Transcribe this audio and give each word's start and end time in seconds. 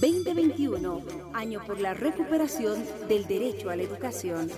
2021, 0.00 1.02
año 1.34 1.60
por 1.66 1.80
la 1.80 1.92
recuperación 1.92 2.84
del 3.08 3.26
derecho 3.26 3.68
a 3.68 3.74
la 3.74 3.82
educación. 3.82 4.48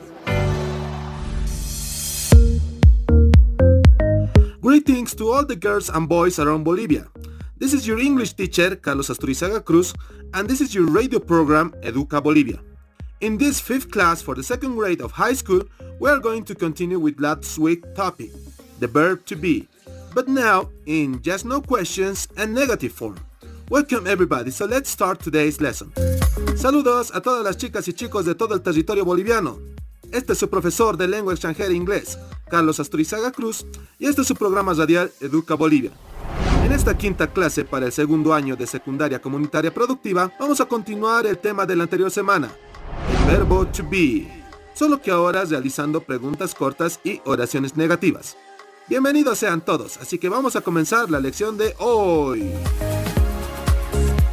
Greetings 4.60 5.16
to 5.16 5.32
all 5.32 5.46
the 5.46 5.56
girls 5.56 5.88
and 5.88 6.06
boys 6.06 6.38
around 6.38 6.64
Bolivia. 6.64 7.08
This 7.56 7.72
is 7.72 7.86
your 7.86 7.98
English 7.98 8.34
teacher, 8.34 8.76
Carlos 8.76 9.08
Asturizaga 9.08 9.64
Cruz, 9.64 9.94
and 10.34 10.46
this 10.46 10.60
is 10.60 10.74
your 10.74 10.86
radio 10.86 11.20
program, 11.20 11.72
Educa 11.82 12.22
Bolivia. 12.22 12.60
In 13.22 13.38
this 13.38 13.60
fifth 13.60 13.90
class 13.90 14.20
for 14.20 14.34
the 14.34 14.42
second 14.42 14.76
grade 14.76 15.00
of 15.00 15.12
high 15.12 15.34
school, 15.34 15.62
we 15.98 16.10
are 16.10 16.18
going 16.18 16.44
to 16.44 16.54
continue 16.54 16.98
with 16.98 17.18
last 17.18 17.58
week's 17.58 17.88
topic, 17.94 18.30
the 18.78 18.86
verb 18.86 19.24
to 19.24 19.36
be, 19.36 19.68
but 20.14 20.28
now 20.28 20.68
in 20.84 21.22
just 21.22 21.46
no 21.46 21.62
questions 21.62 22.28
and 22.36 22.54
negative 22.54 22.92
form. 22.92 23.16
Welcome 23.70 24.10
everybody, 24.10 24.50
so 24.50 24.66
let's 24.66 24.90
start 24.90 25.22
today's 25.22 25.60
lesson. 25.60 25.92
Saludos 26.56 27.14
a 27.14 27.20
todas 27.20 27.44
las 27.44 27.56
chicas 27.56 27.86
y 27.86 27.92
chicos 27.92 28.24
de 28.24 28.34
todo 28.34 28.56
el 28.56 28.62
territorio 28.62 29.04
boliviano. 29.04 29.60
Este 30.10 30.32
es 30.32 30.40
su 30.40 30.50
profesor 30.50 30.96
de 30.96 31.06
lengua 31.06 31.32
extranjera 31.32 31.72
inglés, 31.72 32.18
Carlos 32.50 32.80
Asturizaga 32.80 33.30
Cruz, 33.30 33.64
y 33.96 34.06
este 34.06 34.22
es 34.22 34.26
su 34.26 34.34
programa 34.34 34.74
radial 34.74 35.12
Educa 35.20 35.54
Bolivia. 35.54 35.92
En 36.64 36.72
esta 36.72 36.98
quinta 36.98 37.32
clase 37.32 37.64
para 37.64 37.86
el 37.86 37.92
segundo 37.92 38.34
año 38.34 38.56
de 38.56 38.66
secundaria 38.66 39.22
comunitaria 39.22 39.72
productiva, 39.72 40.32
vamos 40.40 40.60
a 40.60 40.66
continuar 40.66 41.24
el 41.26 41.38
tema 41.38 41.64
de 41.64 41.76
la 41.76 41.84
anterior 41.84 42.10
semana, 42.10 42.50
el 43.08 43.30
verbo 43.30 43.68
to 43.68 43.84
be, 43.88 44.26
solo 44.74 45.00
que 45.00 45.12
ahora 45.12 45.44
realizando 45.44 46.00
preguntas 46.00 46.56
cortas 46.56 46.98
y 47.04 47.20
oraciones 47.24 47.76
negativas. 47.76 48.36
Bienvenidos 48.88 49.38
sean 49.38 49.64
todos, 49.64 49.96
así 49.98 50.18
que 50.18 50.28
vamos 50.28 50.56
a 50.56 50.60
comenzar 50.60 51.08
la 51.08 51.20
lección 51.20 51.56
de 51.56 51.76
hoy. 51.78 52.52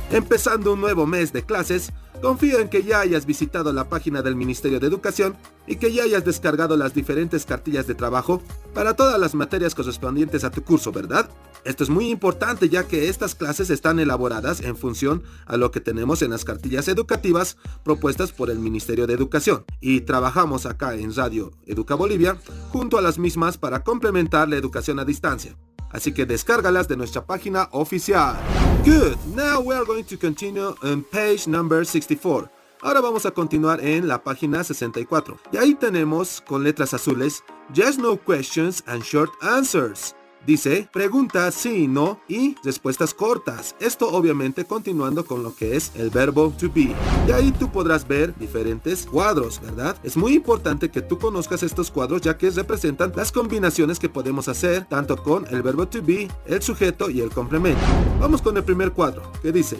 Empezando 0.10 0.72
un 0.72 0.80
nuevo 0.80 1.06
mes 1.06 1.34
de 1.34 1.44
clases, 1.44 1.92
confío 2.22 2.60
en 2.60 2.70
que 2.70 2.82
ya 2.82 3.02
hayas 3.02 3.26
visitado 3.26 3.74
la 3.74 3.90
página 3.90 4.22
del 4.22 4.38
Ministerio 4.38 4.80
de 4.80 4.88
Educación 4.88 5.36
y 5.68 5.76
que 5.76 5.91
ya 5.91 6.04
hayas 6.04 6.24
descargado 6.24 6.77
las 6.77 6.94
diferentes 6.94 7.46
cartillas 7.46 7.88
de 7.88 7.94
trabajo 7.94 8.41
para 8.74 8.96
todas 8.96 9.20
las 9.20 9.36
materias 9.36 9.76
correspondientes 9.76 10.46
a 10.46 10.49
tu 10.49 10.64
curso, 10.64 10.94
¿verdad? 10.94 11.30
Esto 11.66 11.84
es 11.84 11.90
muy 11.90 12.10
importante 12.10 12.70
ya 12.70 12.88
que 12.88 13.10
estas 13.10 13.36
clases 13.36 13.70
están 13.70 13.99
elaboradas 13.99 14.62
en 14.62 14.77
función 14.77 15.24
a 15.46 15.58
lo 15.58 15.72
que 15.72 15.82
tenemos 15.82 16.21
en 16.21 16.32
las 16.32 16.46
cartillas 16.46 16.88
educativas 16.88 17.58
propuestas 17.84 18.32
por 18.32 18.49
el 18.49 18.60
Ministerio 18.60 19.08
de 19.08 19.14
Educación 19.14 19.66
y 19.82 20.02
trabajamos 20.02 20.66
acá 20.66 20.96
en 20.96 21.14
Radio 21.14 21.52
Educa 21.66 21.96
Bolivia 21.96 22.38
junto 22.70 22.98
a 22.98 23.02
las 23.02 23.20
mismas 23.20 23.58
para 23.58 23.84
complementar 23.84 24.48
la 24.48 24.55
educación 24.55 24.99
a 24.99 25.05
distancia. 25.05 25.58
Así 25.91 26.13
que 26.13 26.26
descárgalas 26.26 26.88
de 26.88 26.98
nuestra 26.98 27.26
página 27.26 27.70
oficial. 27.71 28.35
Good, 28.85 29.18
now 29.35 29.60
we 29.62 29.76
are 29.76 29.85
going 29.85 30.04
to 30.04 30.18
continue 30.18 30.76
on 30.84 31.04
page 31.04 31.48
number 31.48 31.85
64. 31.85 32.49
Ahora 32.82 33.02
vamos 33.02 33.26
a 33.26 33.32
continuar 33.32 33.84
en 33.84 34.08
la 34.08 34.24
página 34.24 34.63
64. 34.63 35.38
Y 35.52 35.58
ahí 35.58 35.76
tenemos 35.76 36.41
con 36.41 36.63
letras 36.63 36.93
azules, 36.93 37.43
Just 37.76 37.99
No 37.99 38.18
Questions 38.18 38.84
and 38.88 39.04
Short 39.04 39.32
Answers. 39.41 40.16
Dice, 40.46 40.88
preguntas 40.93 41.55
sí, 41.55 41.88
no 41.88 42.20
y 42.27 42.55
respuestas 42.63 43.13
cortas. 43.13 43.76
Esto 43.80 44.10
obviamente 44.10 44.66
continuando 44.66 45.26
con 45.26 45.43
lo 45.43 45.54
que 45.55 45.76
es 45.76 45.91
el 45.96 46.10
verbo 46.10 46.54
to 46.57 46.70
be. 46.74 46.96
Y 47.27 47.32
ahí 47.32 47.52
tú 47.52 47.70
podrás 47.71 48.07
ver 48.07 48.34
diferentes 48.38 49.05
cuadros, 49.05 49.60
¿verdad? 49.62 49.98
Es 50.04 50.15
muy 50.15 50.34
importante 50.34 50.90
que 50.90 51.02
tú 51.02 51.18
conozcas 51.18 51.63
estos 51.63 51.91
cuadros 51.91 52.21
ya 52.21 52.38
que 52.38 52.49
representan 52.49 53.12
las 53.15 53.32
combinaciones 53.32 53.99
que 53.99 54.10
podemos 54.10 54.48
hacer 54.48 54.85
tanto 54.85 55.18
con 55.21 55.46
el 55.48 55.62
verbo 55.62 55.88
to 55.88 56.02
be, 56.02 56.30
el 56.46 56.62
sujeto 56.62 57.10
y 57.10 57.21
el 57.21 57.30
complemento. 57.30 57.82
Vamos 58.20 58.41
con 58.41 58.55
el 58.58 58.63
primer 58.63 58.93
cuadro 58.93 59.24
que 59.41 59.52
dice, 59.52 59.77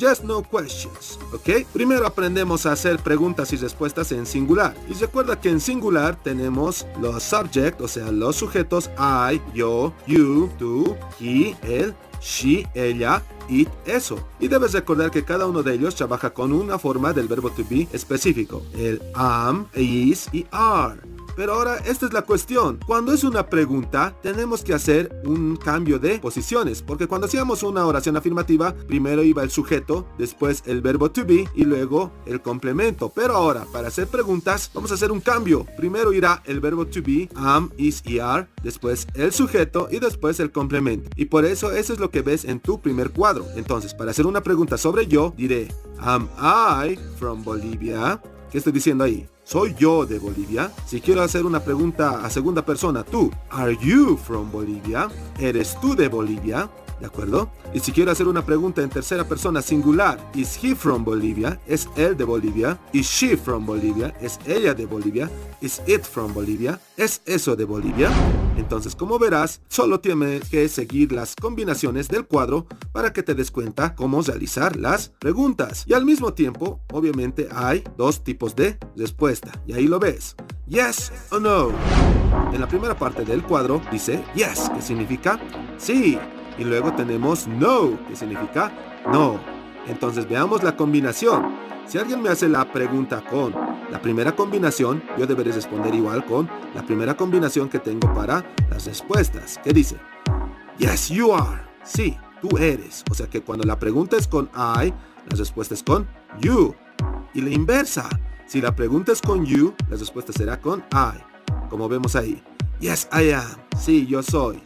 Just 0.00 0.24
No 0.24 0.42
Questions, 0.42 1.18
¿ok? 1.32 1.66
Primero 1.72 2.06
aprendemos 2.06 2.66
a 2.66 2.72
hacer 2.72 2.98
preguntas 2.98 3.52
y 3.52 3.56
respuestas 3.56 4.12
en 4.12 4.26
singular. 4.26 4.74
Y 4.88 4.94
recuerda 4.94 5.40
que 5.40 5.50
en 5.50 5.60
singular 5.60 6.16
tenemos 6.22 6.86
los 7.00 7.22
subject, 7.22 7.80
o 7.80 7.88
sea, 7.88 8.10
los 8.10 8.36
sujetos 8.36 8.90
I, 8.98 9.40
yo, 9.54 9.92
you, 10.06 10.50
tú, 10.58 10.96
he, 11.20 11.54
él, 11.62 11.94
she, 12.20 12.66
ella, 12.74 13.22
it, 13.48 13.68
eso. 13.86 14.18
Y 14.40 14.48
debes 14.48 14.72
recordar 14.72 15.10
que 15.10 15.24
cada 15.24 15.46
uno 15.46 15.62
de 15.62 15.74
ellos 15.74 15.94
trabaja 15.94 16.30
con 16.30 16.52
una 16.52 16.78
forma 16.78 17.12
del 17.12 17.28
verbo 17.28 17.50
to 17.50 17.64
be 17.68 17.88
específico. 17.92 18.62
El 18.74 19.00
am, 19.14 19.66
is 19.74 20.28
y 20.32 20.46
are. 20.50 21.13
Pero 21.36 21.54
ahora 21.54 21.78
esta 21.78 22.06
es 22.06 22.12
la 22.12 22.22
cuestión. 22.22 22.78
Cuando 22.86 23.12
es 23.12 23.24
una 23.24 23.46
pregunta, 23.46 24.16
tenemos 24.22 24.62
que 24.62 24.74
hacer 24.74 25.22
un 25.24 25.56
cambio 25.56 25.98
de 25.98 26.18
posiciones. 26.18 26.82
Porque 26.82 27.06
cuando 27.06 27.26
hacíamos 27.26 27.62
una 27.62 27.86
oración 27.86 28.16
afirmativa, 28.16 28.74
primero 28.86 29.22
iba 29.22 29.42
el 29.42 29.50
sujeto, 29.50 30.06
después 30.18 30.62
el 30.66 30.80
verbo 30.80 31.10
to 31.10 31.24
be 31.24 31.48
y 31.54 31.64
luego 31.64 32.12
el 32.26 32.40
complemento. 32.40 33.10
Pero 33.14 33.34
ahora, 33.34 33.66
para 33.72 33.88
hacer 33.88 34.06
preguntas, 34.06 34.70
vamos 34.74 34.90
a 34.90 34.94
hacer 34.94 35.10
un 35.10 35.20
cambio. 35.20 35.66
Primero 35.76 36.12
irá 36.12 36.42
el 36.46 36.60
verbo 36.60 36.86
to 36.86 37.00
be, 37.02 37.28
am, 37.34 37.70
is 37.76 38.02
y 38.04 38.18
are, 38.18 38.46
después 38.62 39.06
el 39.14 39.32
sujeto 39.32 39.88
y 39.90 39.98
después 39.98 40.40
el 40.40 40.52
complemento. 40.52 41.10
Y 41.16 41.26
por 41.26 41.44
eso 41.44 41.72
eso 41.72 41.92
es 41.92 41.98
lo 41.98 42.10
que 42.10 42.22
ves 42.22 42.44
en 42.44 42.60
tu 42.60 42.80
primer 42.80 43.10
cuadro. 43.10 43.46
Entonces, 43.56 43.94
para 43.94 44.10
hacer 44.10 44.26
una 44.26 44.42
pregunta 44.42 44.78
sobre 44.78 45.06
yo, 45.06 45.34
diré, 45.36 45.68
am 45.98 46.28
I 46.38 46.96
from 47.18 47.42
Bolivia? 47.44 48.20
¿Qué 48.50 48.58
estoy 48.58 48.72
diciendo 48.72 49.04
ahí? 49.04 49.26
¿Soy 49.44 49.74
yo 49.78 50.06
de 50.06 50.18
Bolivia? 50.18 50.72
Si 50.86 51.02
quiero 51.02 51.20
hacer 51.20 51.44
una 51.44 51.60
pregunta 51.60 52.24
a 52.24 52.30
segunda 52.30 52.64
persona, 52.64 53.04
tú, 53.04 53.30
¿Are 53.50 53.76
you 53.78 54.16
from 54.16 54.50
Bolivia? 54.50 55.10
¿Eres 55.38 55.78
tú 55.82 55.94
de 55.94 56.08
Bolivia? 56.08 56.70
¿De 57.00 57.06
acuerdo? 57.06 57.50
Y 57.72 57.80
si 57.80 57.92
quiero 57.92 58.10
hacer 58.10 58.28
una 58.28 58.44
pregunta 58.44 58.82
en 58.82 58.90
tercera 58.90 59.24
persona 59.24 59.62
singular, 59.62 60.30
¿Is 60.34 60.58
he 60.62 60.74
from 60.74 61.04
Bolivia? 61.04 61.60
¿Es 61.66 61.88
él 61.96 62.16
de 62.16 62.24
Bolivia? 62.24 62.78
¿Is 62.92 63.06
she 63.06 63.36
from 63.36 63.66
Bolivia? 63.66 64.14
¿Es 64.20 64.38
ella 64.46 64.74
de 64.74 64.86
Bolivia? 64.86 65.30
¿Is 65.60 65.80
it 65.86 66.02
from 66.02 66.32
Bolivia? 66.32 66.80
¿Es 66.96 67.22
eso 67.26 67.56
de 67.56 67.64
Bolivia? 67.64 68.10
Entonces, 68.56 68.94
como 68.94 69.18
verás, 69.18 69.60
solo 69.68 70.00
tienes 70.00 70.48
que 70.48 70.68
seguir 70.68 71.12
las 71.12 71.34
combinaciones 71.34 72.08
del 72.08 72.26
cuadro 72.26 72.66
para 72.92 73.12
que 73.12 73.22
te 73.22 73.34
des 73.34 73.50
cuenta 73.50 73.94
cómo 73.94 74.22
realizar 74.22 74.76
las 74.76 75.08
preguntas. 75.08 75.84
Y 75.86 75.94
al 75.94 76.04
mismo 76.04 76.34
tiempo, 76.34 76.80
obviamente, 76.92 77.48
hay 77.52 77.82
dos 77.96 78.22
tipos 78.22 78.54
de 78.54 78.78
respuesta. 78.96 79.50
Y 79.66 79.72
ahí 79.72 79.86
lo 79.86 79.98
ves. 79.98 80.36
Yes 80.66 81.12
o 81.30 81.40
no. 81.40 81.70
En 82.52 82.60
la 82.60 82.68
primera 82.68 82.96
parte 82.96 83.24
del 83.24 83.42
cuadro 83.42 83.82
dice 83.90 84.24
yes, 84.34 84.70
que 84.74 84.80
significa 84.80 85.40
sí. 85.76 86.18
Y 86.58 86.64
luego 86.64 86.92
tenemos 86.94 87.46
no, 87.48 87.98
que 88.06 88.16
significa 88.16 88.72
no. 89.10 89.38
Entonces 89.86 90.28
veamos 90.28 90.62
la 90.62 90.76
combinación. 90.76 91.64
Si 91.86 91.98
alguien 91.98 92.22
me 92.22 92.30
hace 92.30 92.48
la 92.48 92.72
pregunta 92.72 93.22
con 93.28 93.54
la 93.90 94.00
primera 94.00 94.34
combinación, 94.34 95.02
yo 95.18 95.26
deberé 95.26 95.52
responder 95.52 95.94
igual 95.94 96.24
con 96.24 96.48
la 96.74 96.82
primera 96.82 97.14
combinación 97.16 97.68
que 97.68 97.78
tengo 97.78 98.12
para 98.14 98.44
las 98.70 98.86
respuestas. 98.86 99.60
¿Qué 99.62 99.72
dice? 99.72 99.96
Yes, 100.78 101.10
you 101.10 101.32
are. 101.32 101.62
Sí, 101.84 102.16
tú 102.40 102.56
eres. 102.56 103.04
O 103.10 103.14
sea 103.14 103.28
que 103.28 103.42
cuando 103.42 103.64
la 103.64 103.78
pregunta 103.78 104.16
es 104.16 104.26
con 104.26 104.46
I, 104.54 104.88
la 104.88 105.36
respuesta 105.36 105.74
es 105.74 105.82
con 105.82 106.08
you. 106.40 106.74
Y 107.34 107.42
la 107.42 107.50
inversa. 107.50 108.08
Si 108.46 108.60
la 108.60 108.74
pregunta 108.74 109.12
es 109.12 109.20
con 109.20 109.44
you, 109.44 109.74
la 109.88 109.96
respuesta 109.96 110.32
será 110.32 110.60
con 110.60 110.80
I. 110.92 111.20
Como 111.68 111.88
vemos 111.88 112.16
ahí. 112.16 112.42
Yes, 112.80 113.08
I 113.12 113.32
am. 113.32 113.56
Sí, 113.78 114.06
yo 114.06 114.22
soy. 114.22 114.62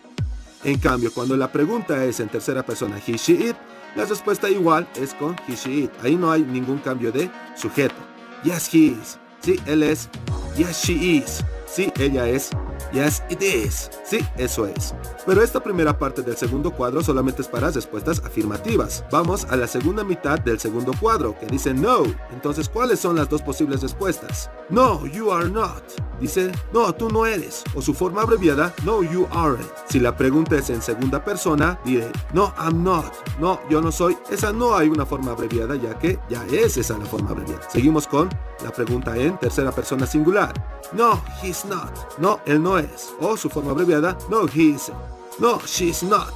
En 0.65 0.79
cambio, 0.79 1.13
cuando 1.13 1.37
la 1.37 1.53
pregunta 1.53 2.05
es 2.05 2.21
en 2.21 2.29
tercera 2.29 2.65
persona, 2.65 3.01
he, 3.07 3.17
she, 3.17 3.33
it, 3.33 3.57
la 3.95 4.05
respuesta 4.05 4.51
igual 4.51 4.89
es 4.97 5.15
con 5.15 5.37
he, 5.47 5.55
she, 5.55 5.85
it. 5.85 5.91
Ahí 6.03 6.17
no 6.17 6.31
hay 6.31 6.43
ningún 6.43 6.79
cambio 6.79 7.13
de 7.13 7.31
sujeto. 7.57 7.95
Yes, 8.43 8.73
he 8.73 8.79
is. 8.79 9.19
Sí, 9.41 9.59
él 9.67 9.83
es. 9.83 10.09
Yes, 10.57 10.83
she 10.85 10.93
is. 10.93 11.45
Sí, 11.67 11.93
ella 11.99 12.29
es. 12.29 12.51
Yes, 12.93 13.23
it 13.29 13.43
is. 13.43 13.91
Sí, 14.05 14.19
eso 14.37 14.67
es. 14.67 14.95
Pero 15.27 15.43
esta 15.43 15.63
primera 15.63 15.97
parte 15.97 16.23
del 16.23 16.37
segundo 16.37 16.73
cuadro 16.73 17.03
solamente 17.03 17.43
es 17.43 17.49
para 17.49 17.71
respuestas 17.71 18.21
afirmativas. 18.25 19.05
Vamos 19.13 19.45
a 19.45 19.57
la 19.57 19.67
segunda 19.67 20.03
mitad 20.03 20.39
del 20.41 20.59
segundo 20.59 20.93
cuadro, 20.99 21.39
que 21.39 21.47
dice 21.47 21.75
no. 21.75 22.03
Entonces, 22.33 22.69
¿cuáles 22.69 22.99
son 22.99 23.17
las 23.17 23.29
dos 23.29 23.43
posibles 23.43 23.83
respuestas? 23.83 24.51
No, 24.71 25.07
you 25.07 25.31
are 25.31 25.49
not. 25.49 25.83
Dice, 26.21 26.53
no, 26.75 26.93
tú 26.93 27.09
no 27.09 27.25
eres. 27.25 27.65
O 27.75 27.81
su 27.81 27.95
forma 27.95 28.23
abreviada, 28.23 28.75
no, 28.85 29.03
you 29.03 29.27
aren't. 29.31 29.67
Si 29.89 29.99
la 29.99 30.15
pregunta 30.15 30.57
es 30.57 30.69
en 30.69 30.83
segunda 30.83 31.25
persona, 31.25 31.79
diré, 31.85 32.11
no, 32.35 32.53
I'm 32.59 32.83
not. 32.83 33.13
No, 33.39 33.61
yo 33.71 33.81
no 33.81 33.91
soy. 33.91 34.19
Esa 34.31 34.53
no 34.53 34.77
hay 34.77 34.89
una 34.89 35.07
forma 35.07 35.33
abreviada, 35.33 35.77
ya 35.77 35.99
que 35.99 36.19
ya 36.29 36.45
es 36.47 36.77
esa 36.77 36.99
la 36.99 37.07
forma 37.07 37.31
abreviada. 37.31 37.63
Seguimos 37.71 38.07
con 38.07 38.29
la 38.63 38.71
pregunta 38.71 39.17
en 39.17 39.39
tercera 39.39 39.73
persona 39.73 40.07
singular. 40.07 40.53
No, 40.93 41.23
he's 41.43 41.65
not. 41.65 42.19
No, 42.19 42.41
él 42.45 42.63
no 42.63 42.79
es. 42.79 43.15
O 43.21 43.37
su 43.37 43.49
forma 43.49 43.71
abreviada, 43.71 44.19
no, 44.29 44.47
he 44.47 44.75
isn't. 44.75 44.99
No, 45.39 45.61
she's 45.65 46.03
not. 46.03 46.35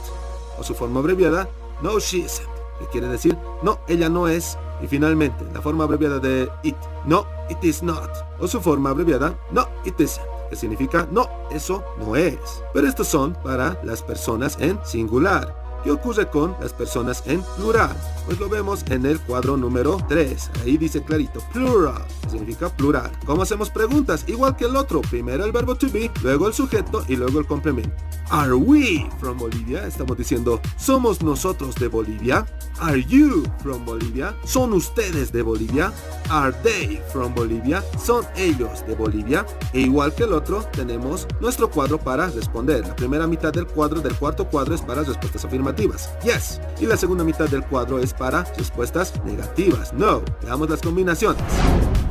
O 0.59 0.63
su 0.63 0.75
forma 0.75 1.01
abreviada, 1.01 1.49
no, 1.83 1.99
she 1.99 2.19
isn't. 2.19 2.49
Que 2.79 2.87
quiere 2.87 3.09
decir, 3.09 3.37
no, 3.63 3.81
ella 3.89 4.09
no 4.09 4.27
es. 4.29 4.57
Y 4.81 4.87
finalmente, 4.87 5.45
la 5.53 5.61
forma 5.61 5.85
abreviada 5.85 6.19
de 6.19 6.49
it, 6.63 6.77
no, 7.05 7.27
it 7.53 7.65
is 7.65 7.83
not. 7.83 8.11
O 8.41 8.49
su 8.49 8.61
forma 8.61 8.91
abreviada, 8.91 9.35
no, 9.53 9.69
it 9.85 10.01
isn't. 10.01 10.27
Que 10.51 10.57
significa, 10.57 11.07
no, 11.11 11.29
eso 11.51 11.83
no 11.99 12.17
es. 12.17 12.39
Pero 12.75 12.87
estos 12.87 13.09
son 13.09 13.35
para 13.43 13.81
las 13.85 14.03
personas 14.03 14.57
en 14.61 14.79
singular. 14.85 15.62
¿Qué 15.83 15.91
ocurre 15.91 16.29
con 16.29 16.55
las 16.61 16.73
personas 16.73 17.25
en 17.27 17.43
plural? 17.57 17.97
Pues 18.27 18.39
lo 18.39 18.49
vemos 18.49 18.85
en 18.89 19.05
el 19.05 19.19
cuadro 19.19 19.57
número 19.57 19.99
3. 20.09 20.51
Ahí 20.63 20.77
dice 20.77 21.03
clarito, 21.03 21.41
plural, 21.53 22.05
significa 22.31 22.69
plural. 22.69 23.11
¿Cómo 23.27 23.43
hacemos 23.43 23.69
preguntas? 23.69 24.25
Igual 24.29 24.55
que 24.55 24.67
el 24.67 24.77
otro. 24.77 25.01
Primero 25.01 25.45
el 25.45 25.51
verbo 25.51 25.75
to 25.75 25.89
be, 25.91 26.09
luego 26.23 26.47
el 26.47 26.55
sujeto 26.55 27.05
y 27.09 27.17
luego 27.17 27.41
el 27.41 27.47
complemento. 27.47 27.97
Are 28.31 28.55
we 28.55 29.09
from 29.19 29.37
Bolivia? 29.37 29.85
Estamos 29.85 30.17
diciendo, 30.17 30.61
¿somos 30.77 31.21
nosotros 31.21 31.75
de 31.75 31.89
Bolivia? 31.89 32.47
Are 32.79 33.03
you 33.05 33.43
from 33.63 33.85
Bolivia? 33.85 34.35
¿Son 34.45 34.73
ustedes 34.73 35.33
de 35.33 35.43
Bolivia? 35.43 35.93
Are 36.31 36.55
they 36.63 37.03
from 37.13 37.35
Bolivia? 37.35 37.85
¿Son 38.03 38.25
ellos 38.37 38.87
de 38.87 38.95
Bolivia? 38.95 39.45
E 39.73 39.81
igual 39.81 40.15
que 40.15 40.23
el 40.23 40.33
otro, 40.33 40.65
tenemos 40.73 41.27
nuestro 41.41 41.69
cuadro 41.69 41.99
para 41.99 42.29
responder. 42.29 42.87
La 42.87 42.97
primera 42.97 43.27
mitad 43.27 43.53
del 43.53 43.67
cuadro 43.67 44.01
del 44.01 44.15
cuarto 44.15 44.49
cuadro 44.49 44.75
es 44.77 44.81
para 44.81 45.03
respuestas 45.03 45.45
afirmativas. 45.45 45.72
Yes. 45.77 46.61
Y 46.81 46.87
la 46.87 46.97
segunda 46.97 47.25
mitad 47.25 47.49
del 47.49 47.65
cuadro 47.65 47.99
es 47.99 48.13
para 48.13 48.45
respuestas 48.57 49.13
negativas. 49.25 49.93
No. 49.93 50.23
Veamos 50.43 50.69
las 50.69 50.81
combinaciones. 50.81 51.43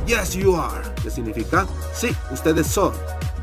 Yes, 0.06 0.34
you 0.34 0.56
are. 0.56 0.82
¿Qué 1.02 1.10
significa? 1.10 1.66
Sí, 1.94 2.14
ustedes 2.32 2.66
son. 2.66 2.92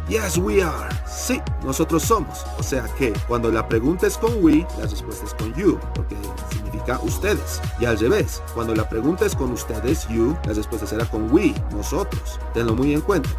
Yes, 0.10 0.38
we 0.38 0.64
are. 0.64 0.90
Sí, 1.08 1.40
nosotros 1.64 2.04
somos. 2.04 2.44
O 2.58 2.64
sea 2.64 2.84
que 2.98 3.14
cuando 3.28 3.52
la 3.52 3.68
pregunta 3.68 4.08
es 4.08 4.18
con 4.18 4.44
we, 4.44 4.66
la 4.80 4.88
respuesta 4.88 5.24
es 5.26 5.34
con 5.36 5.54
you, 5.54 5.80
porque 5.94 6.16
significa 6.52 7.00
ustedes. 7.04 7.62
Y 7.80 7.86
al 7.86 8.00
revés, 8.00 8.42
cuando 8.56 8.74
la 8.74 8.90
pregunta 8.90 9.26
es 9.26 9.36
con 9.36 9.52
ustedes, 9.52 10.08
you, 10.08 10.36
la 10.46 10.54
respuesta 10.54 10.88
será 10.88 11.06
con 11.06 11.32
we, 11.32 11.54
nosotros. 11.72 12.40
Tenlo 12.54 12.74
muy 12.74 12.94
en 12.94 13.02
cuenta. 13.02 13.30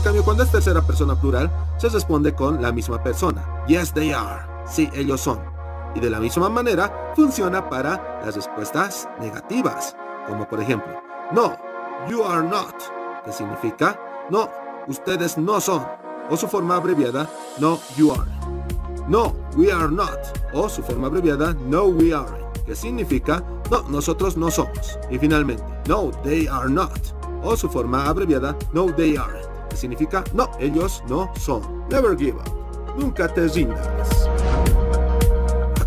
En 0.00 0.04
cambio, 0.04 0.24
cuando 0.24 0.44
es 0.44 0.50
tercera 0.50 0.80
persona 0.80 1.14
plural, 1.14 1.50
se 1.76 1.90
responde 1.90 2.34
con 2.34 2.62
la 2.62 2.72
misma 2.72 3.02
persona. 3.02 3.44
Yes, 3.68 3.92
they 3.92 4.12
are. 4.12 4.46
Sí, 4.66 4.88
ellos 4.94 5.20
son. 5.20 5.38
Y 5.94 6.00
de 6.00 6.08
la 6.08 6.18
misma 6.18 6.48
manera 6.48 7.12
funciona 7.14 7.68
para 7.68 8.22
las 8.24 8.34
respuestas 8.34 9.06
negativas, 9.20 9.94
como 10.26 10.48
por 10.48 10.58
ejemplo, 10.58 10.90
no, 11.32 11.54
you 12.08 12.24
are 12.24 12.42
not, 12.42 12.74
que 13.26 13.30
significa 13.30 14.00
no, 14.30 14.48
ustedes 14.88 15.36
no 15.36 15.60
son, 15.60 15.86
o 16.30 16.36
su 16.38 16.48
forma 16.48 16.76
abreviada, 16.76 17.28
no, 17.58 17.78
you 17.98 18.10
are. 18.10 18.30
No, 19.06 19.34
we 19.54 19.70
are 19.70 19.92
not, 19.92 20.18
o 20.54 20.66
su 20.70 20.82
forma 20.82 21.08
abreviada, 21.08 21.54
no, 21.66 21.84
we 21.84 22.14
aren't, 22.14 22.64
que 22.64 22.74
significa 22.74 23.44
no, 23.70 23.82
nosotros 23.90 24.34
no 24.38 24.50
somos. 24.50 24.98
Y 25.10 25.18
finalmente, 25.18 25.62
no, 25.86 26.10
they 26.24 26.48
are 26.48 26.70
not, 26.70 26.98
o 27.42 27.54
su 27.54 27.68
forma 27.68 28.08
abreviada, 28.08 28.56
no, 28.72 28.86
they 28.94 29.18
que 29.18 29.49
significa 29.80 30.22
no, 30.34 30.50
ellos 30.60 31.02
no 31.08 31.32
son. 31.36 31.62
Never 31.90 32.16
give 32.16 32.38
up, 32.38 32.96
nunca 32.96 33.26
te 33.32 33.48
rindas 33.48 33.88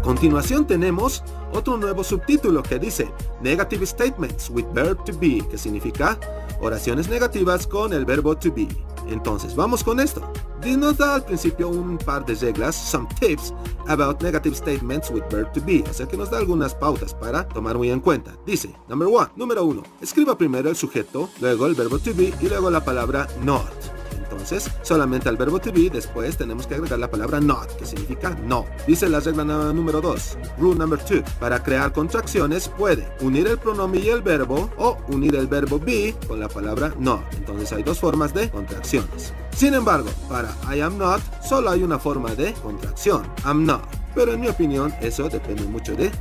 continuación 0.04 0.68
tenemos 0.68 1.24
otro 1.54 1.78
nuevo 1.78 2.04
subtítulo 2.04 2.62
que 2.62 2.78
dice 2.78 3.10
Negative 3.42 3.86
Statements 3.86 4.50
with 4.50 4.66
Verb 4.74 5.04
to 5.06 5.13
Be, 5.18 5.42
que 5.50 5.57
significa 5.57 6.19
oraciones 6.62 7.10
negativas 7.10 7.66
con 7.66 7.94
el 7.94 8.06
verbo 8.06 8.38
to 8.38 8.51
be. 8.54 8.68
Entonces, 9.07 9.55
vamos 9.55 9.83
con 9.83 10.00
esto. 10.00 10.21
Nos 10.65 10.97
da 10.97 11.15
al 11.15 11.25
principio 11.25 11.67
un 11.67 11.97
par 11.97 12.25
de 12.25 12.35
reglas, 12.35 12.75
some 12.75 13.07
tips 13.19 13.53
about 13.88 14.21
negative 14.21 14.55
statements 14.55 15.09
with 15.09 15.23
verb 15.29 15.51
to 15.51 15.61
be, 15.61 15.83
o 15.89 15.94
sea 15.94 16.07
que 16.07 16.15
nos 16.15 16.29
da 16.31 16.38
algunas 16.38 16.73
pautas 16.73 17.13
para 17.13 17.47
tomar 17.50 17.77
muy 17.77 17.91
en 17.91 18.00
cuenta. 18.00 18.33
Dice, 18.45 18.73
number 18.88 19.09
one, 19.09 19.27
número 19.35 19.65
uno, 19.65 19.83
escriba 20.01 20.38
primero 20.38 20.69
el 20.69 20.75
sujeto, 20.75 21.29
luego 21.41 21.65
el 21.65 21.75
verbo 21.75 22.00
to 22.00 22.13
be 22.15 22.33
y 22.41 22.47
luego 22.47 22.71
la 22.71 22.83
palabra 22.83 23.27
not. 23.44 24.02
Entonces, 24.33 24.69
solamente 24.81 25.30
al 25.30 25.38
verbo 25.38 25.59
to 25.59 25.71
be 25.71 25.89
después 25.89 26.38
tenemos 26.38 26.65
que 26.68 26.75
agregar 26.75 26.97
la 27.00 27.09
palabra 27.09 27.39
not, 27.39 27.71
que 27.77 27.85
significa 27.85 28.31
no. 28.44 28.65
Dice 28.88 29.07
la 29.07 29.19
regla 29.19 29.44
número 29.45 30.01
2, 30.01 30.38
rule 30.57 30.80
number 30.80 31.00
2. 31.00 31.21
Para 31.39 31.62
crear 31.62 31.94
contracciones 31.94 32.68
puede 32.68 33.07
unir 33.21 33.47
el 33.47 33.57
pronombre 33.57 34.01
y 34.01 34.09
el 34.09 34.21
verbo 34.21 34.71
o 34.77 34.97
unir 35.07 35.35
el 35.35 35.47
verbo 35.47 35.80
be 35.80 36.15
con 36.27 36.39
la 36.39 36.50
palabra 36.50 36.94
not. 37.00 37.21
Entonces 37.33 37.71
hay 37.71 37.83
dos 37.83 38.00
formas 38.00 38.33
de 38.33 38.50
contracciones. 38.50 39.33
Sin 39.56 39.75
embargo, 39.75 40.09
para 40.27 40.50
I 40.75 40.81
am 40.81 40.97
not 40.97 41.21
solo 41.44 41.69
hay 41.69 41.83
una 41.83 42.00
forma 42.00 42.33
de 42.33 42.53
contracción, 42.53 43.24
I'm 43.45 43.65
not. 43.65 43.83
Pero 44.15 44.33
en 44.33 44.41
mi 44.41 44.47
opinión 44.47 44.94
eso 45.01 45.30
depende 45.30 45.63
mucho 45.63 45.95
de 45.95 46.12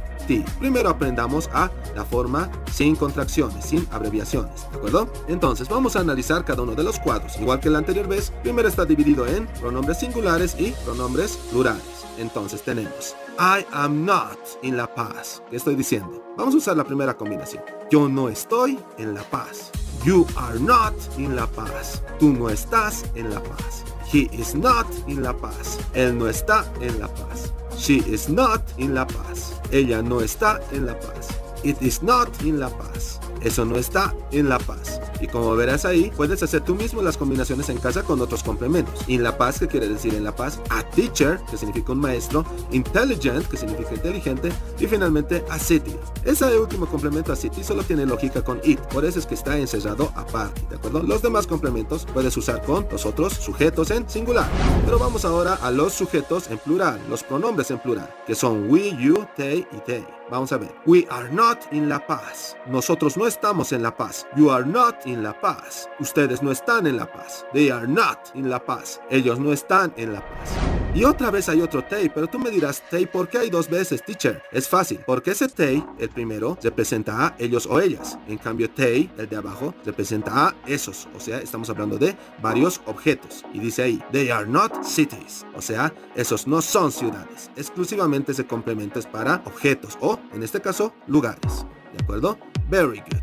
Primero 0.59 0.89
aprendamos 0.89 1.49
a 1.53 1.71
la 1.95 2.05
forma 2.05 2.51
sin 2.71 2.97
contracciones, 2.97 3.65
sin 3.65 3.87
abreviaciones, 3.91 4.71
¿de 4.71 4.77
acuerdo? 4.79 5.13
Entonces 5.29 5.69
vamos 5.69 5.97
a 5.97 6.01
analizar 6.01 6.45
cada 6.45 6.63
uno 6.63 6.75
de 6.75 6.85
los 6.85 6.99
cuadros. 6.99 7.39
Igual 7.41 7.61
que 7.61 7.71
la 7.71 7.79
anterior 7.79 8.09
vez, 8.09 8.33
primero 8.43 8.69
está 8.69 8.85
dividido 8.85 9.27
en 9.27 9.47
pronombres 9.61 9.99
singulares 9.99 10.57
y 10.59 10.73
pronombres 10.85 11.39
plurales. 11.51 11.83
Entonces 12.19 12.63
tenemos 12.63 13.15
I 13.39 13.65
am 13.73 14.05
not 14.05 14.39
in 14.63 14.77
La 14.77 14.93
Paz. 14.95 15.43
¿Qué 15.51 15.57
estoy 15.57 15.75
diciendo? 15.75 16.23
Vamos 16.37 16.55
a 16.55 16.59
usar 16.59 16.77
la 16.77 16.85
primera 16.85 17.17
combinación. 17.17 17.63
Yo 17.91 18.09
no 18.09 18.29
estoy 18.29 18.79
en 18.99 19.15
La 19.15 19.23
Paz. 19.23 19.71
You 20.05 20.27
are 20.37 20.59
not 20.59 20.95
in 21.17 21.35
La 21.35 21.47
Paz. 21.47 22.03
Tú 22.19 22.33
no 22.33 22.51
estás 22.51 23.05
en 23.15 23.31
La 23.31 23.43
Paz. 23.43 23.85
He 24.13 24.29
is 24.33 24.55
not 24.55 24.87
in 25.07 25.23
La 25.23 25.33
Paz. 25.33 25.79
Él 25.95 26.19
no 26.19 26.29
está 26.29 26.71
en 26.81 26.99
La 27.01 27.09
Paz. 27.09 27.53
She 27.77 27.99
is 27.99 28.29
not 28.29 28.63
in 28.79 28.95
La 28.95 29.07
Paz. 29.07 29.61
Ella 29.71 30.03
no 30.03 30.21
está 30.21 30.61
en 30.73 30.87
La 30.87 30.95
Paz. 30.95 31.29
It 31.65 31.81
is 31.81 32.03
not 32.03 32.29
in 32.43 32.61
La 32.61 32.69
Paz. 32.69 33.21
Eso 33.43 33.65
no 33.65 33.77
está 33.77 34.15
en 34.33 34.49
La 34.49 34.59
Paz. 34.59 34.92
Y 35.23 35.29
como 35.29 35.55
verás 35.55 35.85
ahí, 35.85 36.13
puedes 36.17 36.43
hacer 36.43 36.63
tú 36.63 36.75
mismo 36.75 37.01
las 37.01 37.17
combinaciones 37.17 37.69
en 37.69 37.79
casa 37.79 38.03
con 38.03 38.21
otros 38.21 38.43
complementos. 38.43 39.09
In 39.09 39.23
La 39.23 39.39
Paz, 39.39 39.61
que 39.61 39.69
quiere 39.69 39.89
decir 39.89 40.15
en 40.15 40.25
La 40.25 40.35
Paz, 40.35 40.61
a 40.69 40.83
teacher, 40.83 41.41
que 41.49 41.57
significa 41.57 41.93
un 41.93 42.01
maestro, 42.01 42.45
intelligent, 42.73 43.47
que 43.47 43.57
significa 43.57 43.95
inteligente, 43.95 44.53
y 44.81 44.87
finalmente 44.87 45.45
a 45.49 45.61
city. 45.61 45.95
Ese 46.25 46.59
último 46.59 46.87
complemento 46.87 47.33
a 47.33 47.37
city 47.37 47.63
solo 47.63 47.85
tiene 47.85 48.05
lógica 48.05 48.43
con 48.43 48.61
it, 48.65 48.81
por 48.93 49.05
eso 49.05 49.21
es 49.21 49.27
que 49.27 49.35
está 49.35 49.57
encerrado 49.57 50.11
aparte, 50.17 50.61
¿de 50.69 50.77
acuerdo? 50.77 51.05
Los 51.05 51.23
demás 51.23 51.47
complementos 51.47 52.05
puedes 52.13 52.37
usar 52.37 52.61
con 52.63 52.87
los 52.91 53.07
otros 53.07 53.33
sujetos 53.33 53.93
en 53.93 54.09
singular. 54.09 54.49
Pero 54.85 54.99
vamos 54.99 55.25
ahora 55.25 55.55
a 55.55 55.71
los 55.71 55.93
sujetos 55.93 56.51
en 56.51 56.59
plural, 56.59 57.01
los 57.09 57.23
pronombres 57.23 57.71
en 57.71 57.79
plural, 57.79 58.13
que 58.27 58.35
son 58.35 58.69
we, 58.69 58.97
you, 58.97 59.25
they 59.37 59.65
y 59.73 59.77
they. 59.87 60.22
Vamos 60.33 60.51
a 60.51 60.57
ver. 60.57 60.75
We 60.87 61.07
are 61.11 61.29
not 61.31 61.59
in 61.73 61.91
La 61.91 62.07
Paz. 62.07 62.57
Nosotros 62.67 63.19
no 63.19 63.27
estamos 63.27 63.71
en 63.73 63.83
La 63.83 63.95
Paz. 63.95 64.27
You 64.35 64.51
are 64.51 64.65
not 64.65 65.07
in 65.07 65.23
La 65.23 65.39
Paz. 65.39 65.91
Ustedes 66.01 66.43
no 66.43 66.51
están 66.51 66.87
en 66.87 66.97
La 66.97 67.05
Paz. 67.05 67.45
They 67.53 67.69
are 67.69 67.87
not 67.87 68.31
in 68.35 68.49
La 68.49 68.59
Paz. 68.59 68.99
Ellos 69.11 69.39
no 69.39 69.53
están 69.53 69.93
en 69.99 70.15
La 70.15 70.21
Paz. 70.21 70.62
Y 70.95 71.05
otra 71.05 71.31
vez 71.31 71.49
hay 71.49 71.63
otro 71.63 71.83
they, 71.83 72.11
pero 72.11 72.27
tú 72.27 72.39
me 72.39 72.51
dirás, 72.51 72.83
they, 72.91 73.07
¿por 73.07 73.27
qué 73.27 73.39
hay 73.39 73.51
dos 73.51 73.71
veces, 73.71 74.05
teacher? 74.05 74.43
Es 74.53 74.69
fácil, 74.69 75.01
porque 75.07 75.31
ese 75.31 75.49
they, 75.49 75.83
el 75.99 76.11
primero, 76.11 76.59
representa 76.63 77.29
a 77.29 77.35
ellos 77.39 77.67
o 77.67 77.81
ellas. 77.81 78.19
En 78.29 78.37
cambio, 78.37 78.69
they, 78.69 79.11
el 79.17 79.27
de 79.27 79.37
abajo, 79.37 79.75
representa 79.87 80.49
a 80.49 80.55
esos. 80.67 81.09
O 81.17 81.21
sea, 81.21 81.39
estamos 81.39 81.71
hablando 81.71 81.97
de 81.97 82.15
varios 82.43 82.83
objetos. 82.85 83.43
Y 83.55 83.61
dice 83.61 83.85
ahí, 83.85 84.05
they 84.13 84.29
are 84.29 84.47
not 84.47 84.85
cities. 84.85 85.47
O 85.55 85.63
sea, 85.63 85.95
esos 86.15 86.47
no 86.47 86.61
son 86.61 86.93
ciudades. 86.93 87.51
Exclusivamente 87.57 88.33
ese 88.33 88.47
complemento 88.47 88.99
es 88.99 89.07
para 89.07 89.43
objetos 89.47 89.97
o, 90.03 90.21
en 90.35 90.43
este 90.43 90.61
caso, 90.61 90.93
lugares. 91.07 91.65
¿De 91.97 92.03
acuerdo? 92.03 92.39
Very 92.69 93.01
good. 93.01 93.22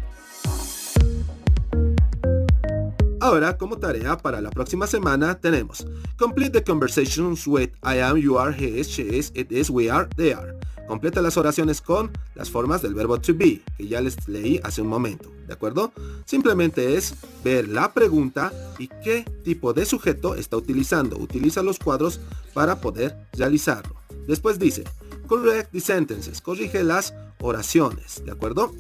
Ahora, 3.29 3.59
como 3.59 3.77
tarea 3.77 4.17
para 4.17 4.41
la 4.41 4.50
próxima 4.50 4.88
semana, 4.88 5.39
tenemos 5.39 5.86
Complete 6.17 6.50
the 6.50 6.63
conversations 6.63 7.45
with 7.45 7.69
I 7.83 8.00
am, 8.01 8.17
you 8.17 8.39
are, 8.39 8.51
he 8.51 8.79
is, 8.79 8.89
she 8.89 9.03
is, 9.03 9.31
it 9.36 9.51
is, 9.51 9.69
we 9.69 9.88
are, 9.88 10.09
they 10.15 10.33
are. 10.33 10.55
Completa 10.88 11.21
las 11.21 11.38
oraciones 11.38 11.79
con 11.79 12.12
las 12.33 12.50
formas 12.50 12.81
del 12.81 12.95
verbo 12.95 13.21
to 13.21 13.36
be, 13.36 13.62
que 13.77 13.88
ya 13.88 14.01
les 14.01 14.27
leí 14.27 14.59
hace 14.63 14.81
un 14.81 14.88
momento, 14.88 15.31
¿de 15.45 15.53
acuerdo? 15.53 15.93
Simplemente 16.25 16.98
es 16.98 17.13
ver 17.43 17.67
la 17.67 17.93
pregunta 17.93 18.51
y 18.79 18.88
qué 18.88 19.24
tipo 19.43 19.74
de 19.74 19.86
sujeto 19.86 20.33
está 20.33 20.57
utilizando. 20.57 21.15
Utiliza 21.15 21.62
los 21.62 21.77
cuadros 21.77 22.19
para 22.55 22.81
poder 22.81 23.15
realizarlo. 23.33 23.93
Después 24.27 24.57
dice, 24.57 24.86
correct 25.27 25.71
the 25.71 25.81
sentences, 25.81 26.41
corrige 26.41 26.83
las 26.83 27.13
oraciones, 27.39 28.25
¿de 28.25 28.31
acuerdo? 28.31 28.74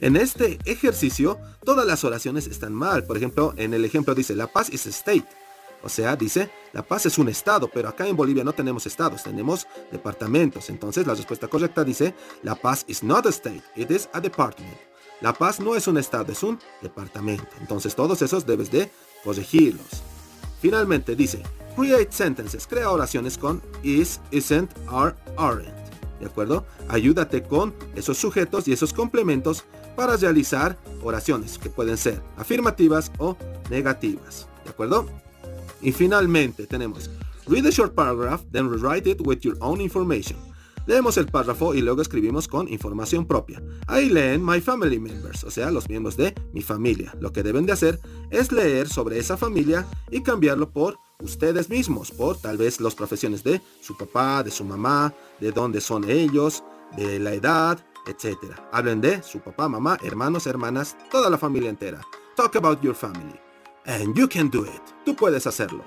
En 0.00 0.16
este 0.16 0.58
ejercicio, 0.64 1.38
todas 1.64 1.86
las 1.86 2.04
oraciones 2.04 2.46
están 2.46 2.74
mal. 2.74 3.04
Por 3.04 3.16
ejemplo, 3.16 3.54
en 3.56 3.74
el 3.74 3.84
ejemplo 3.84 4.14
dice, 4.14 4.34
La 4.34 4.48
Paz 4.48 4.68
is 4.70 4.86
state. 4.86 5.24
O 5.82 5.88
sea, 5.88 6.16
dice, 6.16 6.50
La 6.72 6.82
Paz 6.82 7.06
es 7.06 7.18
un 7.18 7.28
estado, 7.28 7.68
pero 7.72 7.88
acá 7.88 8.06
en 8.06 8.16
Bolivia 8.16 8.42
no 8.42 8.52
tenemos 8.52 8.86
estados, 8.86 9.22
tenemos 9.22 9.66
departamentos. 9.92 10.70
Entonces, 10.70 11.06
la 11.06 11.14
respuesta 11.14 11.46
correcta 11.46 11.84
dice, 11.84 12.14
La 12.42 12.54
Paz 12.54 12.84
is 12.88 13.02
not 13.02 13.26
a 13.26 13.28
state, 13.28 13.62
it 13.76 13.90
is 13.90 14.08
a 14.12 14.20
department. 14.20 14.76
La 15.20 15.32
Paz 15.32 15.60
no 15.60 15.76
es 15.76 15.86
un 15.86 15.98
estado, 15.98 16.32
es 16.32 16.42
un 16.42 16.58
departamento. 16.82 17.48
Entonces, 17.60 17.94
todos 17.94 18.20
esos 18.22 18.44
debes 18.46 18.70
de 18.70 18.90
corregirlos. 19.22 20.02
Finalmente 20.60 21.14
dice, 21.14 21.42
create 21.76 22.10
sentences, 22.10 22.66
crea 22.66 22.90
oraciones 22.90 23.38
con 23.38 23.62
is, 23.82 24.20
isn't, 24.30 24.70
are, 24.88 25.14
aren't. 25.36 25.68
¿De 26.18 26.26
acuerdo? 26.26 26.64
Ayúdate 26.88 27.42
con 27.42 27.74
esos 27.94 28.16
sujetos 28.16 28.66
y 28.66 28.72
esos 28.72 28.92
complementos 28.92 29.64
para 29.94 30.16
realizar 30.16 30.78
oraciones 31.02 31.58
que 31.58 31.70
pueden 31.70 31.96
ser 31.96 32.22
afirmativas 32.36 33.10
o 33.18 33.36
negativas. 33.70 34.48
¿De 34.64 34.70
acuerdo? 34.70 35.06
Y 35.80 35.92
finalmente 35.92 36.66
tenemos 36.66 37.10
Read 37.46 37.62
the 37.62 37.70
short 37.70 37.94
paragraph, 37.94 38.42
then 38.52 38.70
rewrite 38.70 39.06
it 39.06 39.20
with 39.20 39.40
your 39.40 39.56
own 39.60 39.78
information. 39.78 40.38
Leemos 40.86 41.18
el 41.18 41.26
párrafo 41.26 41.74
y 41.74 41.82
luego 41.82 42.00
escribimos 42.00 42.48
con 42.48 42.68
información 42.68 43.26
propia. 43.26 43.62
Ahí 43.86 44.08
leen 44.08 44.44
My 44.44 44.60
Family 44.62 44.98
Members, 44.98 45.44
o 45.44 45.50
sea, 45.50 45.70
los 45.70 45.88
miembros 45.88 46.16
de 46.16 46.34
mi 46.52 46.62
familia. 46.62 47.14
Lo 47.20 47.32
que 47.32 47.42
deben 47.42 47.66
de 47.66 47.72
hacer 47.72 48.00
es 48.30 48.50
leer 48.50 48.88
sobre 48.88 49.18
esa 49.18 49.36
familia 49.36 49.86
y 50.10 50.22
cambiarlo 50.22 50.70
por 50.70 50.98
ustedes 51.20 51.68
mismos, 51.68 52.10
por 52.10 52.38
tal 52.38 52.56
vez 52.56 52.80
las 52.80 52.94
profesiones 52.94 53.44
de 53.44 53.60
su 53.82 53.96
papá, 53.96 54.42
de 54.42 54.50
su 54.50 54.64
mamá, 54.64 55.14
de 55.40 55.52
dónde 55.52 55.82
son 55.82 56.08
ellos, 56.08 56.64
de 56.96 57.18
la 57.18 57.34
edad, 57.34 57.84
etc. 58.06 58.36
Hablen 58.72 59.00
de 59.00 59.22
su 59.22 59.40
papá, 59.40 59.68
mamá, 59.68 59.98
hermanos, 60.02 60.46
hermanas, 60.46 60.96
toda 61.10 61.30
la 61.30 61.38
familia 61.38 61.70
entera. 61.70 62.00
Talk 62.36 62.56
about 62.56 62.82
your 62.82 62.94
family. 62.94 63.40
And 63.86 64.16
you 64.16 64.28
can 64.28 64.48
do 64.48 64.64
it. 64.64 64.82
Tú 65.04 65.14
puedes 65.14 65.46
hacerlo. 65.46 65.84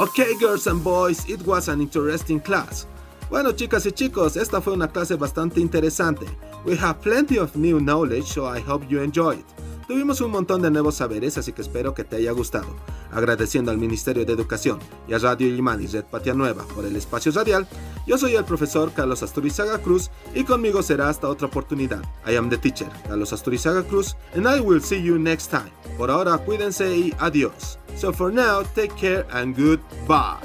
Okay, 0.00 0.36
girls 0.38 0.66
and 0.66 0.82
boys, 0.82 1.28
it 1.28 1.44
was 1.44 1.68
an 1.68 1.80
interesting 1.80 2.38
class. 2.38 2.86
Bueno, 3.30 3.52
chicas 3.52 3.84
y 3.84 3.92
chicos, 3.92 4.36
esta 4.36 4.60
fue 4.60 4.72
una 4.72 4.88
clase 4.88 5.16
bastante 5.16 5.60
interesante. 5.60 6.26
We 6.64 6.76
have 6.76 7.00
plenty 7.00 7.38
of 7.38 7.56
new 7.56 7.80
knowledge, 7.80 8.26
so 8.26 8.46
I 8.46 8.60
hope 8.60 8.86
you 8.88 9.00
enjoy 9.02 9.38
it. 9.38 9.46
Tuvimos 9.88 10.20
un 10.20 10.30
montón 10.30 10.62
de 10.62 10.70
nuevos 10.70 10.96
saberes, 10.96 11.36
así 11.36 11.52
que 11.52 11.62
espero 11.62 11.94
que 11.94 12.04
te 12.04 12.16
haya 12.16 12.32
gustado. 12.32 12.68
Agradeciendo 13.12 13.70
al 13.70 13.78
Ministerio 13.78 14.24
de 14.24 14.32
Educación 14.32 14.78
y 15.06 15.14
a 15.14 15.18
Radio 15.18 15.48
Imán 15.54 15.82
y 15.82 15.86
Red 15.86 16.04
Patria 16.04 16.34
Nueva 16.34 16.64
por 16.74 16.84
el 16.84 16.96
espacio 16.96 17.32
radial, 17.32 17.66
yo 18.06 18.18
soy 18.18 18.36
el 18.36 18.44
profesor 18.44 18.92
Carlos 18.92 19.22
Asturizaga 19.22 19.78
Cruz 19.78 20.10
y 20.34 20.44
conmigo 20.44 20.82
será 20.82 21.08
hasta 21.08 21.28
otra 21.28 21.46
oportunidad. 21.46 22.02
I 22.26 22.36
am 22.36 22.48
the 22.48 22.58
teacher, 22.58 22.88
Carlos 23.06 23.32
Asturizaga 23.32 23.82
Cruz, 23.82 24.16
and 24.34 24.46
I 24.46 24.60
will 24.60 24.82
see 24.82 25.02
you 25.02 25.18
next 25.18 25.50
time. 25.50 25.70
Por 25.96 26.10
ahora, 26.10 26.38
cuídense 26.38 26.96
y 26.96 27.14
adiós. 27.18 27.78
So 27.96 28.12
for 28.12 28.32
now, 28.32 28.62
take 28.74 28.94
care 28.96 29.26
and 29.32 29.56
goodbye. 29.56 30.38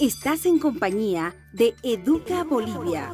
Estás 0.00 0.46
en 0.46 0.58
compañía 0.58 1.34
de 1.52 1.74
Educa 1.82 2.42
Bolivia. 2.44 3.12